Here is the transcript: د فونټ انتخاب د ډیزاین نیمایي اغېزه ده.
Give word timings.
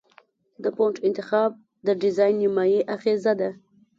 د 0.63 0.65
فونټ 0.75 0.95
انتخاب 1.07 1.51
د 1.85 1.87
ډیزاین 2.01 2.35
نیمایي 2.43 2.79
اغېزه 2.95 3.33
ده. 3.39 3.49